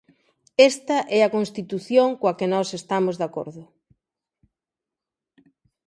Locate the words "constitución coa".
1.37-2.37